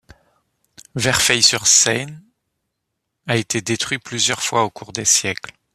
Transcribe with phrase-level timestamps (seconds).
[0.95, 2.07] Verfeil-sur-Seye
[3.27, 5.53] a été détruite plusieurs fois au cours des siècles.